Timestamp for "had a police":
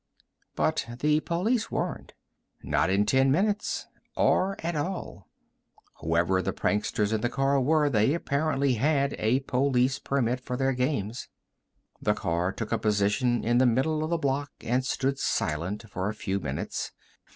8.73-9.99